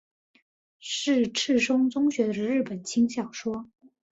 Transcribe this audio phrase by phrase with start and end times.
[0.79, 3.69] 是赤松中学的日本轻小说。